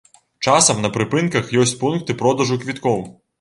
[0.53, 2.99] Часам на прыпынках ёсць пункты продажу квіткоў.